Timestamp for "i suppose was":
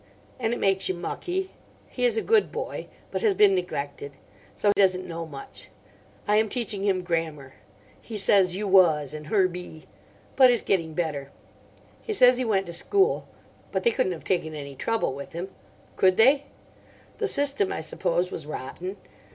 17.71-18.47